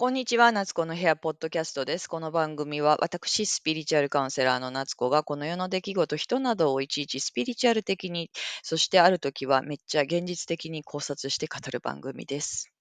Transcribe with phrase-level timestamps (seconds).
[0.00, 2.08] こんにちは、夏子の部屋ポッドキャストです。
[2.08, 8.30] この番組は私、スピリチュアルカウンセラーの夏子がこの世の出来事、人などをいちいちスピリチュアル的に、
[8.62, 12.72] そしてある時はめっちゃ現実的に考察して語る番組です。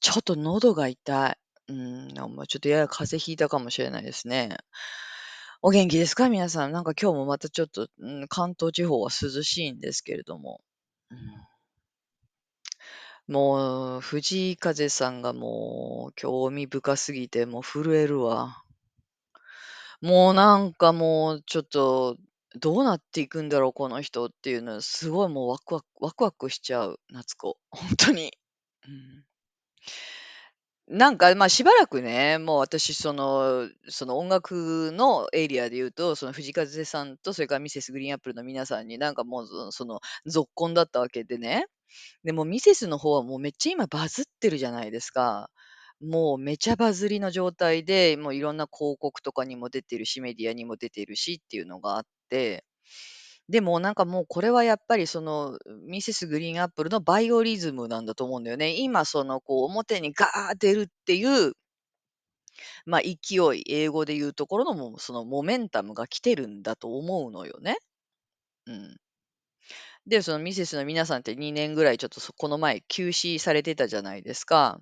[0.00, 1.38] ちょっと喉が痛い。
[1.68, 4.58] うん、ちょっとやや風邪ひいたかもしれないですね。
[5.62, 6.28] お元気ですか？
[6.28, 6.72] 皆さん。
[6.72, 10.60] なんか今日もまたちょっと、うん、関東地方は涼しいんですけれども。
[11.10, 11.18] うん
[13.30, 18.64] もう、藤井風さんがもう、興味深すぎて、もう震えるわ。
[20.00, 22.16] もうなんかもう、ちょっと、
[22.58, 27.56] どうなっていくんだろう、この人っていうの、すごいもうワクワク、ワクワクしちゃう、夏子。
[27.70, 28.32] 本当に。
[28.88, 29.24] うん
[30.88, 41.66] なんか、まあ、しばらくね、もう私、その、その音楽のエリアで言うと、その藤風さんと、それからミセスグリーンアップルの皆さんになんかもう、そその、ぞっこんだったわけでね。
[42.24, 45.50] でも、ミセスの方はもうめっちゃ今バズってるじゃないですか。
[46.00, 52.64] もうめちゃバズりの状態で、もういろんな広告とかにも出てるし、メディアにも出てるしっていうのがあって、
[53.48, 58.76] でもなんかもうこれはやっぱりそのミセスグリーンアップルのバイオリズムなんだと思うんだよね。
[58.78, 61.52] 今そのこう表にガー出るっていう、
[62.84, 67.76] まあ勢い、英語で言うところのもそのモメンタムが来てるんだと思うのよね。
[68.66, 68.98] うん。
[70.06, 74.80] で、そのミセスの皆さんって2年ぐらいちょっとこの前休止されてたじゃないですか。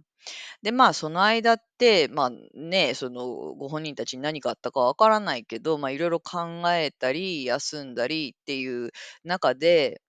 [0.62, 8.90] で、まあ、その間って、まあね、そのご本人たちに何かあったかわからないけど、まあいろいろ考えたり、休んだりっていう
[9.24, 10.02] 中で、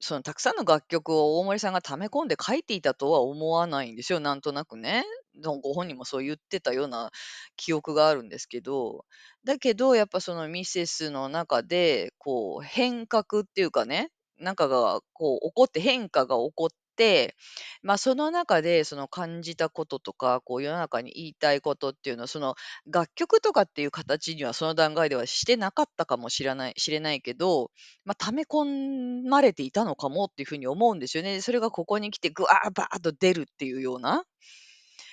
[0.00, 5.04] そのたくさんの楽曲を大森さんが溜め込んで書いていたとは思わないんですよ、なんとなくね。
[5.42, 7.10] ご本人もそう言ってたような
[7.56, 9.04] 記憶があるんですけど、
[9.44, 17.34] だけど、やっぱそのミセスの中で、こう、変革っていうかね、なんかがこう起こって変化が起こって、
[17.82, 22.54] まあ、その中でその感じたこととか、こう世の中に言いたいことっていうのは、その
[22.90, 27.70] 楽曲とかっていう形にはその段階ではしてなかったかもしれない知れないけど、
[28.04, 31.40] まあ、溜め込まれていたのかもっていうふうに思うんですよね。
[31.40, 34.24] それがここに来てぐわーバーッと出るっていうような、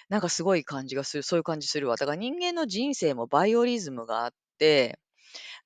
[0.09, 1.96] なんかすごい感じがする、そういう感じするわ。
[1.96, 5.00] だから人間の人生もバイオリズムがあって、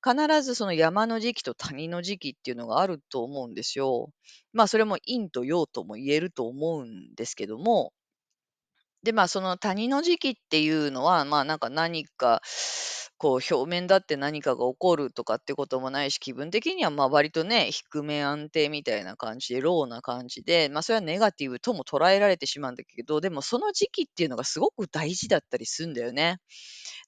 [0.06, 4.12] 必ずその山の時期と谷の時期っていうのがあると思うんですよ。
[4.54, 7.94] まあそれも陰と陽とも言えると思うんですけども、
[9.04, 12.42] で、まあその谷の時期っていうのは、まあなんか何か、
[13.18, 26.40] こう表面だって何かが起こるとかってこともないし、気分的にはまあ割とね、低め安定みたいな感じで、ローな感じで、まあそれはネガティブとも捉えられてしまうんだけど、でもその時期っていうのがすごく大事だったりするんだよね。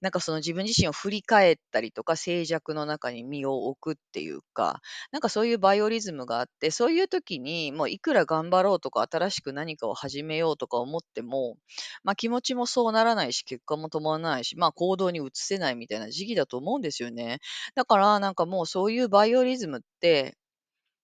[0.01, 4.81] なんかその自分自身を振り返ったりとか、静寂の中に身を置くっていうか、
[5.11, 11.57] なんかそういうバイオリズムがあって、そういう時にもういくら頑張ろうとか、新しく何かを始めようとか思っても、
[12.03, 17.39] まあ気持ちもそうならないし、結果も伴わないし、まあ行動に移せないみたいな時期だと思うんですよね。
[17.75, 20.35] だからなんかもうそういうバイオリズムって、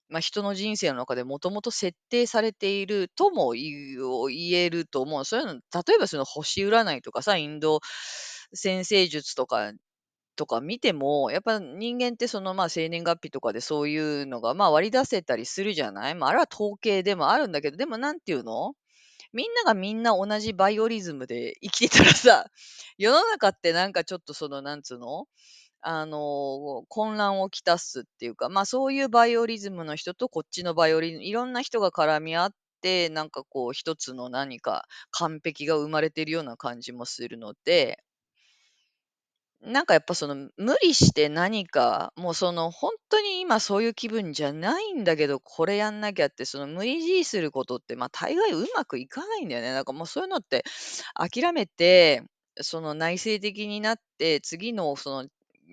[0.09, 3.71] まあ、人の人生の中でもともと設定されているとも言
[4.53, 5.25] えると思う。
[5.25, 7.79] そういうの、例えばその星占いとかさ、インド
[8.53, 9.71] 先生術とか
[10.35, 16.15] とか見ても、やっぱ人間ってそのまあ生年月日とかでそういうのがまあ割り出せたりするじゃない？
[16.15, 18.73] まああれは統計でもあるんだけど、でもなんていうの？
[19.33, 22.45] みんながみんな同じバイオリズムで生きてたらさ、
[22.97, 25.25] 世の中ってなんかちょっとその、なんつうの？
[25.81, 37.99] あの、混乱をきたすっていうか、まあそういうバイオリズムの人とこっちのバイオリズム、いろんな人が絡み合って、なんかこう一つの何か完璧が生まれてるような感じもするので、
[39.63, 49.71] なんかやっぱその無理して何か、もうその本当に今そういう気分じゃないんだけど、これやんなきゃって、その無理強いすることって、まあ大概うまくいかないんだよね。
[49.73, 50.63] なんかもうそういうのって
[51.15, 52.23] 諦めて、
[52.61, 55.29] その内省的になって、次のその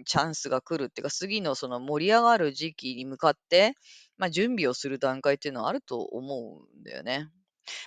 [0.07, 3.75] チャンスが来るっていうか、次のその盛り上がる時期に向かって、
[4.19, 7.29] まあ準備をする段階っていうのはあると思うんだよね。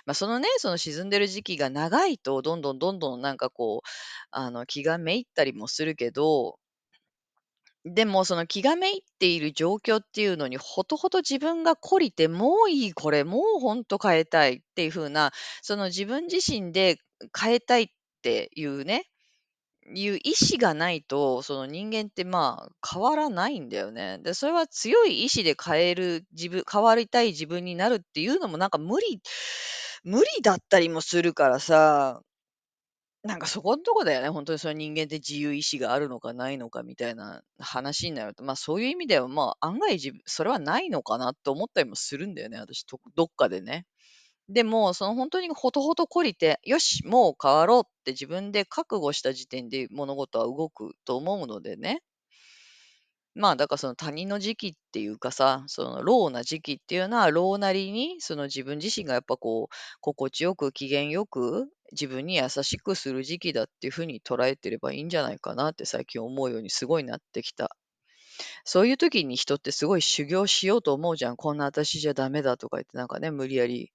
[0.06, 3.88] まあ、そのね、その沈んでる時期が長いと、どんどんどんどんなんかこう、
[4.30, 6.58] あの、気がめいったりもするけど、
[7.84, 15.32] でもその気がめいっている状況っていうのに、ほとほと自分が懲りて、もういい、これ、もうほんと変えたいっていう風な、
[15.62, 16.96] その自分自身で
[17.38, 17.86] 変えたいっ
[18.22, 19.06] ていうね、
[19.94, 24.18] いう意志がないと、その人間ってまあ変わらないんだよね。
[24.22, 29.20] で、それは強い意志で変える自分、変わりたい自分になるっていうのもなんか無理、
[30.04, 32.22] 無理だったりもするからさ、
[33.22, 34.28] なんかそこんとこだよね。
[34.28, 42.58] 本当にその人間って自由意志があるのかないのかみたいな話になると、まあそういう意味ではまあ案外自分、それはないのかなと思ったりもするんだよね。
[42.58, 43.86] 私と、どっかでね。
[44.48, 52.02] でも、そのほんとにほとほと懲りて、よし、もう変わろうって自分で覚悟した時点で物事は動くと思うのでね。
[53.36, 67.76] まあ、だからその他人の時期っていうかさ、そのローな時期っていうのは、ローなりに、その自分自身がやっぱこう、心地よく機嫌よく、自分に優しくする時期だっていう風に捉えてればいいんじゃないかなって最近思うようにすごいなってきた。
[68.64, 71.36] そういう時に人ってすごい修行しようと思うじゃん。
[71.36, 73.92] こんな私じゃダメだとか言って、なんかね、無理やり、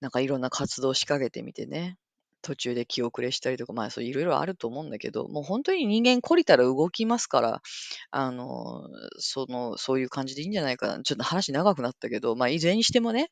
[0.00, 1.96] なんかいろんな活動を仕掛けてみてね。
[2.42, 7.62] 途中で気遅れしたりとか、まあ、そういろいろあると思うんだけど、もう本当に人間懲りたら動きますから、
[8.10, 8.88] あの、
[9.18, 11.02] その、そういう感じでいいんじゃないかな。
[11.02, 13.30] ちょっと話長くなったけど、まあ、いずれにしてもね、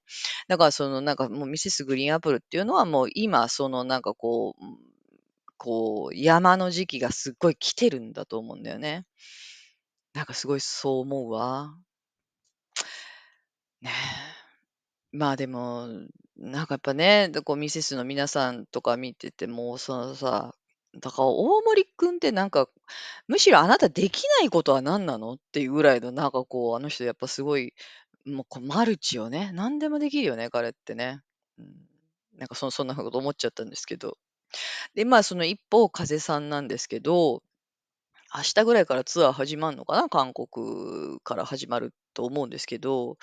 [0.49, 4.65] だからその、なんかもうミセスグリーンアップルっていうのはもう今、そのなんかこう、
[5.57, 9.05] こう、山の時期がすっごい来てるんだと思うんだよね。
[10.15, 11.77] なんかすごいそう思うわ。
[13.81, 14.39] ねえ。
[15.13, 15.89] まあでも、
[16.37, 20.55] なんかやっぱね、でこうミセスの皆さんとか見てても、そのさ、
[21.01, 22.69] だから大森くんってなんか、
[23.29, 27.75] むしろあなたできないことは何なのっていうぐらいの、なんかこう、あの人やっぱすごい、
[28.27, 29.51] もうこうマルチよね。
[29.55, 31.23] 何でもできるよね、彼ってね。
[31.59, 31.67] うん、
[32.39, 34.19] なんかそそんなこと思っちゃったんですけど。
[34.95, 37.43] で、まあその一方、風さんなんですけど、
[38.35, 43.17] 明日ぐらいからツアー始まるのかな、韓国から始まると思うんですけど、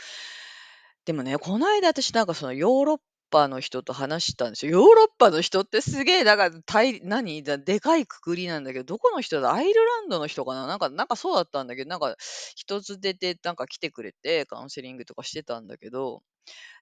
[1.06, 3.00] でもね、この間私なんかそのヨーロッ
[3.36, 4.72] パの人と話したんですよ。
[4.72, 7.44] ヨーロッパの人ってすげえ、だからたい何？
[7.44, 9.52] だでかいくくりなんだけど、どこの人だ？
[9.54, 10.68] アイルランドの人かな？
[10.68, 12.16] なんかなんかそうだったんだけど、なんか
[12.56, 16.22] 一つ出てなんか来てくれて、カウンセリングとかしてたんだけど、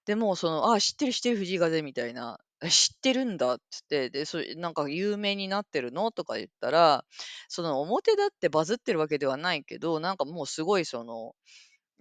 [0.06, 2.40] でもその、あ、知ってる知ってる藤井風みたいな、
[2.70, 6.12] 知ってるんだっつって、で、そなんか有名になってるの？
[6.12, 7.06] とか言ったら、
[7.50, 11.34] その表だってバズってるわけではないけど、なんかもうすごいその、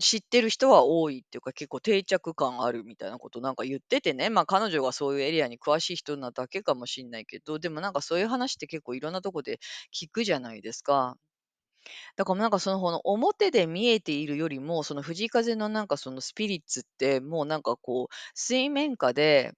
[0.02, 9.58] 知ってる人は多いっていうか、結構定着感あるみたいなことなんか言っててね、まあ彼女がそういうエリアに詳しい人なだけかもしんないけど、でもなんかそういう話って結構いろんなとこで
[9.94, 11.16] 聞くじゃないですか。
[12.16, 19.52] だからなんかその、この表で見えているよりも、その藤井風のなんかそのスピリッツって、もうなんかこう、水面下で、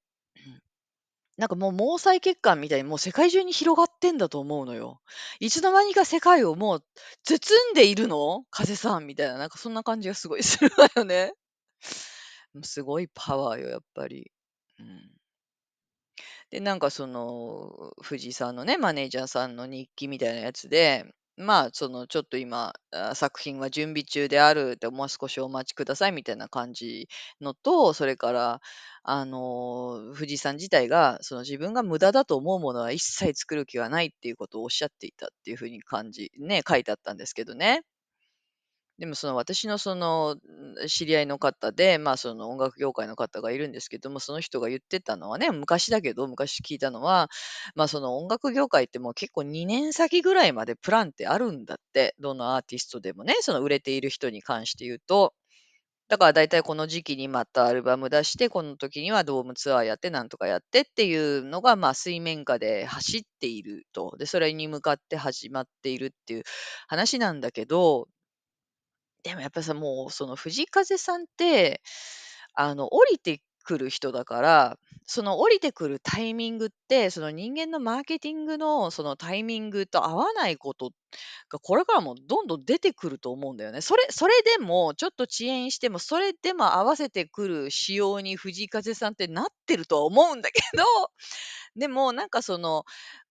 [1.37, 5.01] なんかもう毛細血管みたいにもう世界中に広がってんだと思うのよ。
[5.41, 6.85] いつの間にか世界をもう
[7.25, 8.45] 包んでいるの？
[8.51, 11.35] 風さんみたいな、なんかそんな感じがすごいするわよね。
[12.63, 14.31] すごいパワーよ、やっぱり。
[14.79, 15.11] うん。
[16.51, 21.05] で、なんかその、藤井さんのね、マネージャーさんの日記みたいなやつで、
[21.37, 27.09] まあ、そのちょっと今、あ作品は準備中であるで、もう少しお待ちくださいみたいな感じ
[27.41, 28.61] のと、それから、
[29.03, 37.83] あの、藤井さん自体が、その自分が無駄だと思うものは一切作る気はないっていうことをおっしゃっていたっていう風に感じね、書いてあったんですけどね。
[38.99, 40.37] でもその私のその、
[40.87, 47.29] 知り合いの方で、まあ、その音楽業界の方がいるんですけども、その人が言ってたのはね、昔だけど、昔聞いたのは、
[47.75, 55.35] まあ、その音楽業界ってもう結構2年先ぐらいまでプランってあるんだって、どのアーティストでもね、その売れている人に関して言うと。
[56.09, 64.15] だから大体この時期にまたアルバム出して、この時にはドームツアーやってなんとかやってっていうのが、まあ、水面下で走っていると。
[64.19, 66.45] で、それに向かって始まっているっていう
[66.89, 68.07] 話なんだけど、
[69.25, 71.83] でもやっぱさ、もうその藤風さんって、
[72.55, 80.91] あの、降りてくる人だから、その降りてくるタイミングって、その人間のマーケティングのそのタイミングと合わないこと
[81.51, 83.81] が、これからもどんどん出てくると思うんだよね。
[83.83, 90.85] それそれでも、ちょっと遅延しても、それでも合わせてくる仕様に藤風さんってなってるとは思うんだけど、
[91.77, 92.85] でもなんかその、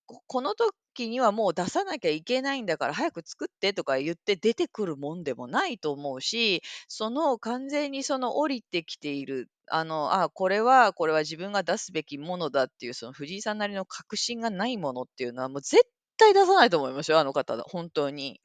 [0.08, 0.74] ここの時
[1.10, 15.84] にはもう出さなきゃいけないんだから早く作ってとか言って出てくるもんでもないと思うし、その完全にその降りてきている、あの、あ、これは、これは自分が出すべきものだっていう、その藤井さんなりの確信がないものっていうのはもう絶
[16.18, 18.40] 対出さないと思いますよ、あの方、本当に。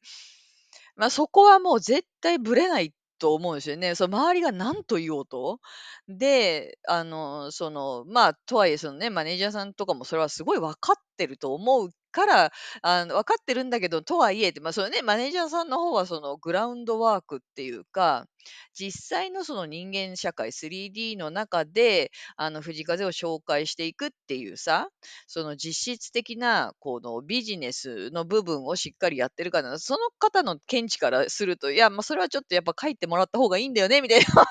[0.97, 3.95] まあ、そこはもう絶対ぶれないと思うんですよね。
[3.95, 5.61] その周りが何と言おうと？
[6.09, 18.27] で、あの、その、まあ、とはいえ、そのね、マネージャーさんとかもそれはすごい分かってると思うから、あの、分かってるんだけど、とはいえって、まあ、そのね、マネージャーさんの方はそのグラウンドワークっていうか、
[18.75, 24.89] 実際のその人間社会 3D の中で、あの、藤風を紹介していくっていうさ、
[25.27, 34.45] その実質的な、このビジネスの部分をしっかりやってるから、その方の見地からすると、いや、まあ、それはちょっとやっぱ書いてもらった方がいいんだよね、 みたいな思っ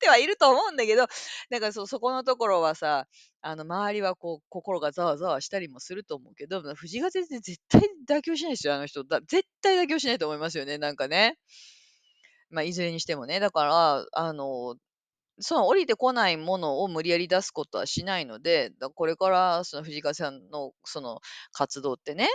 [0.00, 1.06] てはいると思うんだけど、
[1.50, 3.06] なんかそ、そこのところはさ、
[3.42, 9.04] あの、周りはこう、心がざわざわしたりもすると思うけど、藤風って絶対妥協しないですよ、あの人。
[9.04, 11.36] だ絶対妥協しないと思いますよね、なんかね。
[12.50, 13.40] まあ、いずれにしてもね。
[13.40, 14.76] だから、あの、
[15.40, 21.20] その降りてこないものを無理やり出すことはしないので、だこれからその藤川さんのその
[21.52, 22.28] 活動ってね、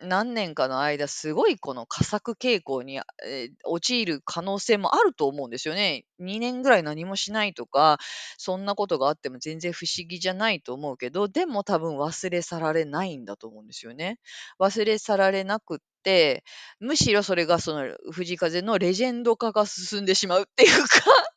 [0.00, 6.04] 何年かの間、すごいこの佳作傾向に、え、陥る可能性もあると思うんですよね。
[6.18, 7.98] 2年ぐらい何もしないとか、
[8.36, 14.18] そんなことがあっても全然不思議じゃないと思うけど、でも多分忘れ去られないんだと思うんですよね。
[14.60, 15.78] 忘れ去られなくっ、
[16.80, 21.00] むしろそれがその藤風のレジェンド化が進んでしまうっていうか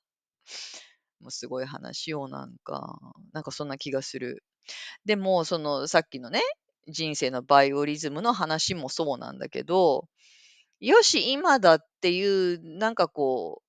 [1.19, 2.97] もうすごい話よ、なんか。
[3.33, 4.43] なんかそんな気がする。
[5.05, 6.41] でも、そのさっきのね、
[6.87, 10.07] 人生のバイオリズムの話もそうなんだけど、
[10.79, 13.61] よし、今だっていう、なんかこ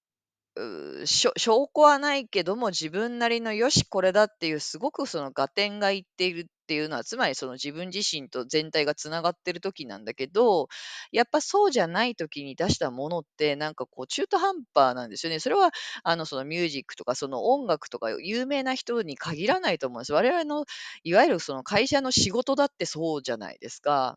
[0.57, 1.33] う、う証
[1.75, 10.69] 拠はないけども、自分なりのよし、これだっていうすごくその合点がいっているっていうのは、つまりその自分自身と全体がつながってる時なんだけど、
[11.11, 15.41] やっぱそうじゃない時に出したものって、なんかこう中途半端なんですよね。
[15.41, 15.73] それは
[16.05, 20.13] あのそのミュージックとかその音楽とか有名な人に限らないと思うんです。
[20.13, 20.65] 我々の
[21.03, 24.17] いわゆるその会社の仕事だってそうじゃないですか。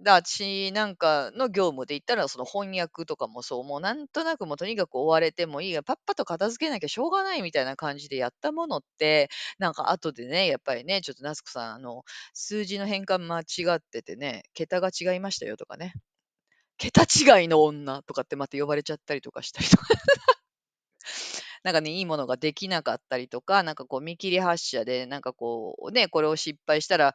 [0.00, 15.92] だ、私なんかの業務で言ったら、その翻訳とかもそう、もうなんとなくもうとにかく追われてもいいが、パッパと片付けなきゃしょうがないみたいな感じでやったものって、なんか後でね、やっぱりね、ちょっと夏子さん、あの、数字の変換間違っててね、桁が違いましたよとかね。
[16.78, 19.84] 桁違いの女とかってまた呼ばれちゃったりとかしたりとか。
[21.64, 27.14] なんかね、いいものができなかったりとか、なんかこう見切り発車で、なんかこうね、これを失敗したら、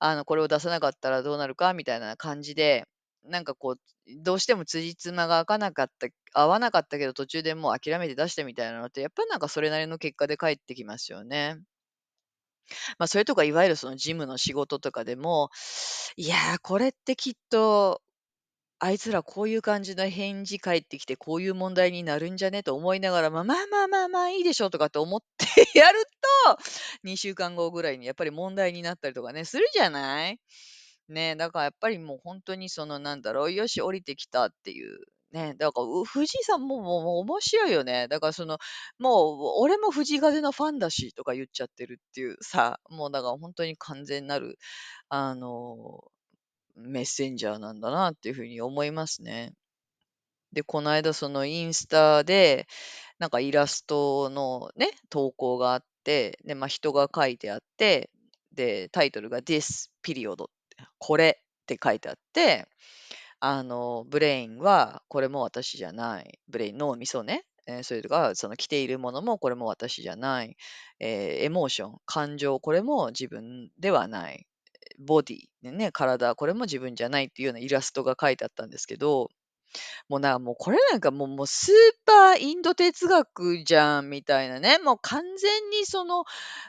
[0.00, 2.86] あの、これを出さなかったらどうなるかみたいな感じで、
[3.24, 3.80] なんかこう、
[4.24, 11.60] どうしても辻褄が合かなかった合わなかったけど途中でもう諦めて出したみたいなのって、やっぱなんかそれなりの結果で返ってきますよね。
[12.98, 15.50] まあ、それとかいわゆるその事務の仕事とかでも、
[16.16, 18.02] いや、これってきっと
[18.82, 26.02] あいつらこういう感じの返事返ってきて、こういう問題になるんじゃねと思いながら、まあ、まあまあまあまあいいでしょうとかって思ってやる
[26.46, 26.58] と、
[27.04, 30.38] 2週間後ぐらいにやっぱり問題になったりとかね、するじゃない？
[31.08, 34.98] ね、だからやっぱりもうほんとにそのなんだろう、よし降りてきたっていう、
[35.32, 38.08] ね、だから、藤井さんももうもう面白いよね。
[38.08, 38.58] だからその、
[38.98, 44.58] もう俺も藤井風のファンだしとか言っちゃってるっていうさ、もうだからほんとに完全なる、
[45.10, 46.00] あの
[46.76, 49.54] メッセンジャーなんだなっていう風に思いますね。
[50.52, 52.66] で、こないだそのインスタで、
[53.18, 58.10] なんかイラストのね、投稿があって、で、まあ、人が書いてあって、
[58.52, 60.46] で、タイトルが This period
[60.98, 62.66] これって書いてあって、
[63.40, 66.38] あの、 brain はこれも私じゃない。
[66.48, 67.44] Brain、脳みそね。
[67.66, 70.56] え、それとか、その着ているものもこれも私じゃない。
[70.98, 74.46] え、 Emotion、感情、これも自分ではない。
[74.98, 79.30] Body、でね、体、これも自分じゃないっていうようなイラストが書いてあったんですけど、
[80.08, 86.24] もうな、もうこれなんかもうもうスーパーインド哲学じゃんみたいなね、もう完全にその、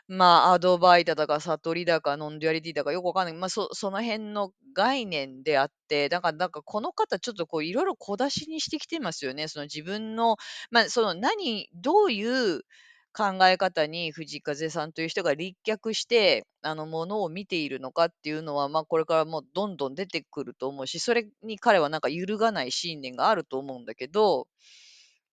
[0.07, 9.47] まあ、アドバイタだか悟りだか non-duality だかよくわかんない、まあ、そその辺の概念であって、だからなんかこの方ちょっとこう色々小出しにしてきてますよね。
[9.47, 10.37] その自分の、
[10.69, 12.23] まあ、その何どうい
[12.57, 12.61] う
[13.13, 24.47] 考え方に藤井風さんという人が立脚して、あの、ものを見ているのかっていうのは、まあ、これからもうどんどん出てくると思うし、それに彼はなんか揺るがない信念があると思うんだけど、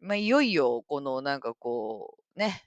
[0.01, 2.63] まあ、いよいよこのなんかこう、ね、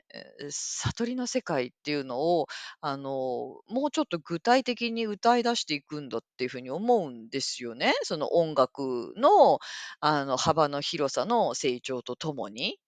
[0.49, 2.47] 悟りの世界っていうのを、
[2.81, 7.93] あの、もうちょっと具体的に歌い出していくんだっていう風に思うんですよね。
[8.03, 9.59] その音楽の、
[10.01, 12.79] あの、幅の広さの成長とともに。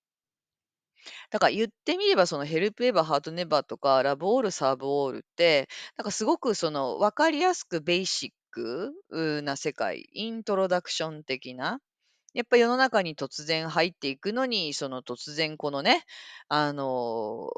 [1.32, 5.68] だから言ってみれば、そのヘルプエバーハートネバーとか、ラブオールサーブオールって、
[5.98, 11.80] なんかすごくその分かりやすくベーシックな世界、イントロダクション的な、
[12.34, 16.04] やっぱ世の中に突然入っていくのに、その突然このね、
[16.48, 17.50] あの、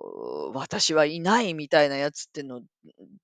[0.54, 2.62] 私はいないみたいなやつっての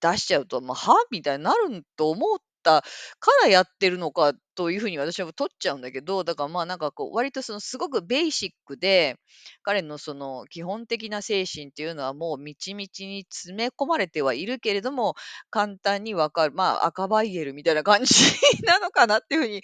[0.01, 0.95] 出しちゃうと、まあ、は？
[1.11, 2.81] みたいになると思った
[3.19, 9.15] からやってるのかという風に私は取っちゃうんだけど、だからまあなんかこう割とそのすごくベーシックで、
[9.63, 15.15] 彼のその基本的な精神っていうのはもうみちみちに詰め込まれてはいるけれども、
[15.49, 18.13] 簡単に分かる、まあ、アカバイエルみたいな感じ
[18.65, 19.61] なのかなっていう風に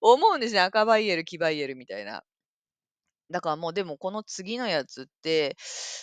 [0.00, 0.60] 思うんですね。
[0.60, 2.22] アカバイエル、キバイエルみたいな。
[3.30, 5.56] だからもうでもこの次のやつって、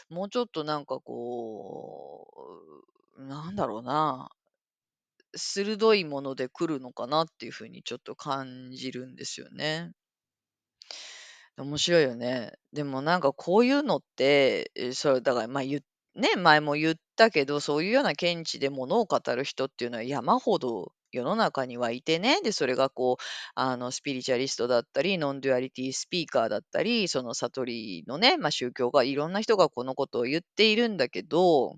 [0.09, 2.27] もうちょっとなんかこ
[3.17, 4.29] う、なんだろうな、
[5.35, 9.91] 鋭いもので来るのかなっていう風にちょっと感じるんですよね。
[11.57, 12.53] 面白いよね。
[12.73, 15.81] でもなんかこういうのって、え、そうだから、ま、ゆ
[16.15, 23.23] ね、前も言ったけど、そういうような見地で物を語る人っていうのは山ほど世の中にはいてね、で、それがこう、
[23.55, 31.77] あの、スピリチュアリストだったり、ノンデュアリティスピーカーだったり、その悟りのね、まあ、宗教がいろんな人がこのことを言っているんだけど、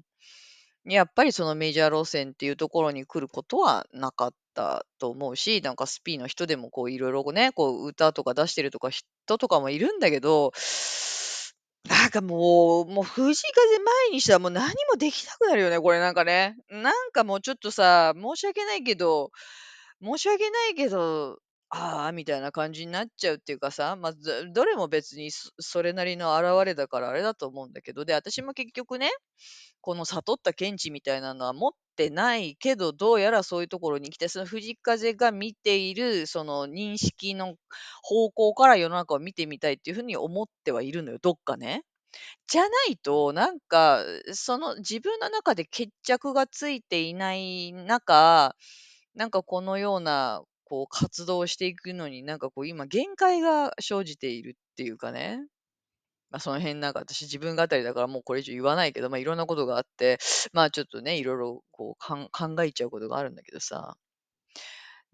[0.86, 9.06] やっぱりそのメジャー路線っていうところに来ることはなかったと思うし、なんかスピーの人でもこういろいろね、こう歌とか出してるとか人
[9.38, 10.51] とかもいるんだけど、
[11.89, 16.56] なんかもう、もう藤風前にしたらもう何もできなくなるよね、これなんかね。
[16.70, 19.30] なんかもうちょっとさ、申し訳ないけど、
[20.04, 21.39] 申し訳ないけど、
[21.77, 29.10] ああ、みたいな感じになっちゃうっていうかさ、まあ、どどれも別にそそれなりの表れだからあれだと思うんだけど、で、私も結局ね、
[29.82, 37.55] この悟った見地みたいなのは持ってないけど、どうやらそういうところに来て、その藤風が見ているその認識の
[38.03, 41.84] 方向から世の中を見てみたいっていうふうに思ってはいるのよ、どっかね。
[42.48, 44.03] じゃないと、なんか、
[44.34, 48.55] その自分の中で決着がついていない中、
[49.15, 55.41] なんかこのような、こう活動していくのに、なんかこう今限界が生じているっていうかね。
[56.31, 60.17] まあ、その辺なんか私自分語りだからもうこれ以上言わないけど、まあいろんなことがあって、
[60.53, 63.95] まあちょっとね、いろいろこう考えちゃうことがあるんだけどさ。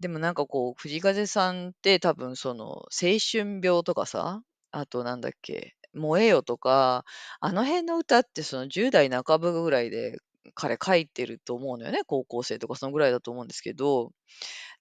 [0.00, 4.42] でもなんかこう、藤風さんって多分その青春病とかさ、
[4.72, 7.04] あとなんだっけ、燃えよとか、
[7.40, 10.18] あの辺の歌ってその10代半ばぐらいで
[10.54, 12.00] 彼書いてると思うのよね。
[12.06, 14.10] 高校生とかそのぐらいだと思うんですけど、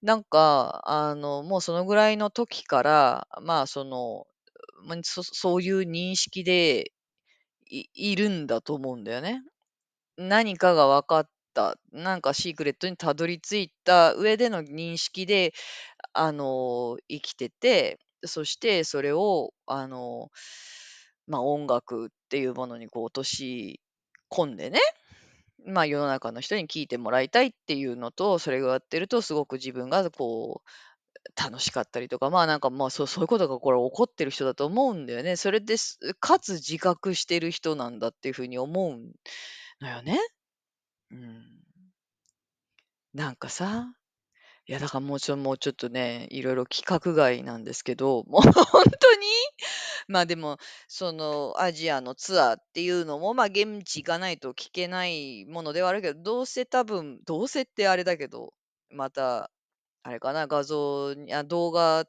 [0.02, 4.26] なんか、あの、もうそのぐらいの時から、まあその、
[4.84, 6.92] ま、そそういう認識で
[7.70, 9.44] いいるんだと思うんだよね。
[10.18, 15.54] 何かが分かった、なんかシークレットにたどり着いた上での認識で、
[16.14, 20.30] あの、生きてて、そしてそれを、あの、
[21.28, 23.82] まあ、音楽っていうものにこう落とし
[24.32, 24.80] 込んでね、
[25.66, 30.70] まあ、世の中の人に聞いてもらいたいっていうのと、それがやってるとすごく自分がこう
[31.42, 35.36] 楽しかったりとか、まあ、なんか、まあ、そうそういうことがこれ起こってる人だと思うんだよね。
[35.36, 38.98] それです、かつ自覚してる人なんだっていうふうに思う
[39.82, 40.20] のよね。
[41.12, 41.62] うん。
[43.14, 43.94] なんかさ、
[44.72, 48.64] いやだからもうちょもうちょっとね、いろいろ規格外なんですけど、もうほんとに、
[50.08, 58.54] まあ、でも、そのアジアのツアーっていうのも、まあ、現地行かないと聞けないものではあるけど、どうせ多分どうせってあれだけど、
[58.90, 59.52] また
[60.04, 62.06] あれかな、画像にあ、動画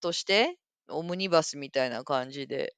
[0.00, 0.56] として、
[0.88, 2.76] オムニバスみたいな感じで、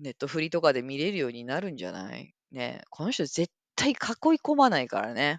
[0.00, 2.34] ネットフリとかで見れるようになるんじゃない？
[2.50, 3.96] ね、この人絶対囲い
[4.42, 5.38] 込まないからね。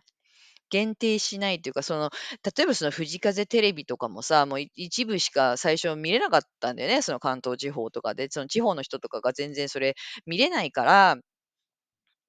[0.70, 2.10] 限定しないっていうか、その、
[2.58, 8.28] 例えばその藤風テレビとかもさ、もうい一部しか最初見れなかったんだよね、その関東地方とかで。
[8.32, 11.18] その地方の人とかが全然それ見れないから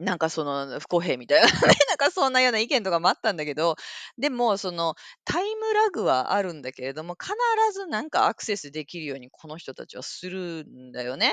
[0.01, 1.53] なんかその不公平みたいなね、
[1.89, 3.75] なんかそんなような意見とかもあったんだけど、
[4.17, 7.33] でもそのタイムラグはあるんだけれども、必
[7.73, 11.33] ずなんかアクセスできるようにこの人たちはするんだよね。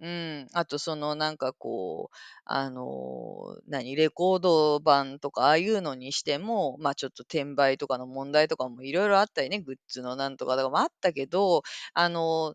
[0.00, 0.46] うん。
[0.52, 11.62] あとそのなんかこう、あの、何、レコード盤とかああいうのにしても、まあ、ちょっと転売とかの問題とかもいろいろあったりね、グッズのなんとかとかもあったけど、
[11.94, 12.54] あの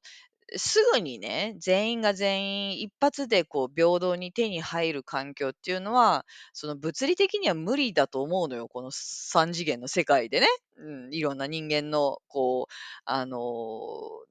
[0.58, 10.47] すぐにね、全員が全員一発でこう平等に手に入る環境っていうのは、その物理的には無理だと思うのよ、この3次元の世界でね。
[10.77, 12.73] うん、いろんな人間のこう、
[13.06, 13.39] あの、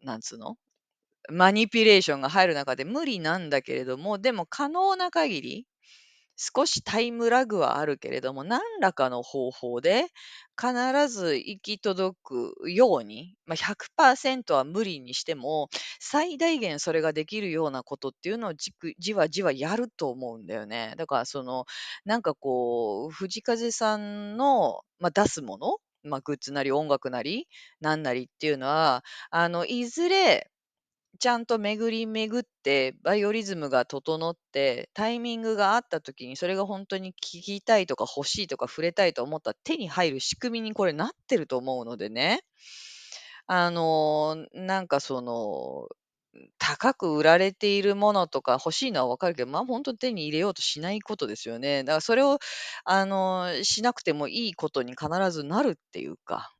[0.02, 0.56] なんつうの、
[1.32, 5.66] マニピュレーションが入る中で無理なんだけれども、でも可能な限り
[6.36, 10.06] 少しタイムラグはあるけれども、何らかの方法で
[10.60, 15.68] 必ず行き届くように、まあ、100%は無理にしても、
[16.00, 20.94] 最大限それができるようなことっていうのをじくじわじわやると思うんだよね。
[20.96, 21.64] だからその、
[22.04, 27.46] なんかこう、藤風さんの、まあ、出すもの、まあ、グッズなり音楽なり、
[27.80, 30.50] なんなりっていうのは、あの、いずれ
[31.18, 42.42] ちゃんと巡り巡って、バイオリズムが整って、タイミングがあった時に、それが本当に聞きたいとか欲しいとか触れたいと思ったら手に入る仕組みにこれなってると思うのでね。
[43.46, 45.88] あの、なんかその、
[46.58, 51.84] 高く売られているものとか欲しいのはわかるけど、ま、あ本当に手に入れようとしないことですよね。
[51.84, 52.38] だからそれを、
[52.84, 56.54] あの、しなくてもいいことに必ずなるっていうか、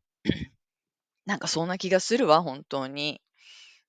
[1.26, 3.20] なんかそんな気がするわ、本当に。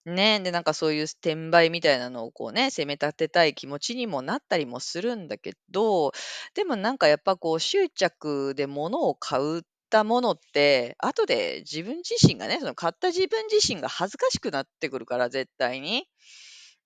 [0.06, 6.12] ね、で、なんかそういう転売みたいなのをこうね、責め立てたい気持ちにもなったりもするんだけど、
[6.56, 16.06] でもなんかやっぱこう執着で物を買うたものって、後で自分自身がね、その買った自分自身が恥ずかしくなってくるから、絶対に。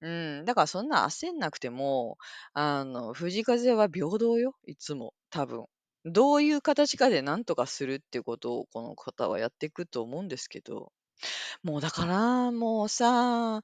[0.02, 2.18] うん、だからそんな焦んなくても、
[2.54, 5.66] あの、藤風は平等よ、いつも、多分。
[6.06, 10.92] どういう形かでなんとかするっていうことを、この方はやっていくと思うんですけど。
[11.64, 13.62] もうだから、もうさ、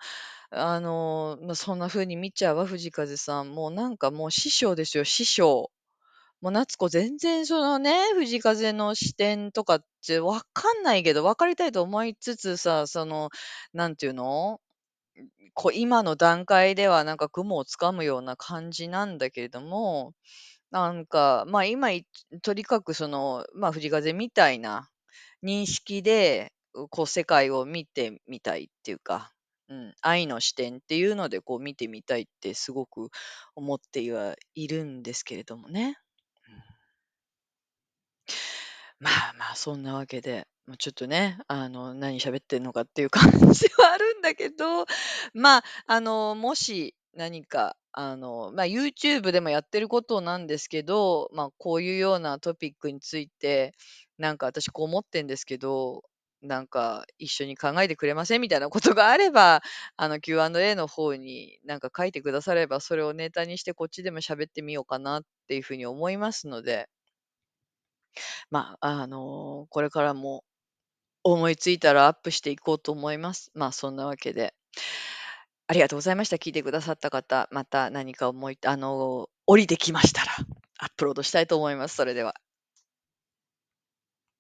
[0.52, 3.54] あの、ま、そんな風に見ちゃうわ、藤風さん。
[3.56, 5.72] もうなんかもう師匠ですよ、師匠。
[6.42, 13.30] もう夏子全然そのね、藤風の視点とかって分かんないけど、分かりたいと思いつつさ、その、
[13.74, 14.62] なんていうの、
[15.54, 20.14] こう今の段階ではなんか雲を掴むような感じなんだけれども、
[20.72, 21.90] なんか、まあ、今
[22.44, 24.90] とにかくその、まあ、藤風みたいな
[25.44, 26.54] 認識で、
[26.90, 29.34] こう世界を見てみたいっていうか、
[29.70, 33.10] うん、愛の視点っていうのでこう見てみたいってすごく
[33.56, 35.98] 思ってはいるんですけれどもね。
[36.48, 36.64] うん。
[39.00, 44.86] まあまあ、そんなわけで、ま、ちょっとね、あの、何喋ってんのかっていう感じはあるんだけど、
[45.34, 53.74] まあ、あの、もし何か、あの、ま、YouTube でもやってることなんですけど、まあ、こういうようなトピックについて、
[54.18, 56.04] なんか私こう思ってんですけど、
[56.44, 58.42] なんか一緒に考えてくれません？
[58.42, 59.62] みたいなことがあれば、
[59.98, 66.88] あの、Q&A の方になんか書いてくだされば、それをネタにしてこっちでも喋ってみようかなっていう風に思いますので。
[68.52, 70.44] ま、ああの、これからも
[71.24, 73.52] 思いついたらアップしていこうと思います。
[73.56, 74.54] まあ、そんなわけで
[75.70, 76.36] ありがとうございました。
[76.38, 80.32] 聞いてくださった方、また何か思いあの、降りてきましたら、
[80.80, 81.96] アップロードしたいと思います。
[81.96, 82.36] それでは。